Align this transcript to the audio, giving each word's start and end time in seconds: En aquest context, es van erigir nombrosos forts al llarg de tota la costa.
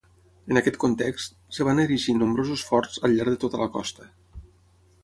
En 0.53 0.59
aquest 0.61 0.79
context, 0.83 1.35
es 1.57 1.61
van 1.67 1.83
erigir 1.83 2.17
nombrosos 2.23 2.65
forts 2.71 3.05
al 3.09 3.15
llarg 3.19 3.35
de 3.37 3.43
tota 3.47 3.63
la 3.65 3.71
costa. 3.79 4.13